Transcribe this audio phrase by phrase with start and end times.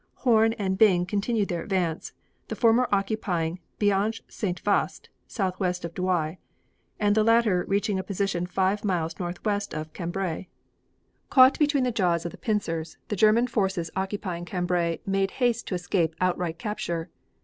[0.25, 2.11] Horne and Byng continued their advance,
[2.47, 4.59] the former occupying Biache St.
[4.63, 6.37] Vaast southwest of Douai,
[6.99, 10.47] and the latter reaching a position five miles northwest of Cambrai.
[11.29, 15.75] Caught between the jaws of the pincers, the German forces occupying Cambrai made haste to
[15.75, 17.11] escape outright capture.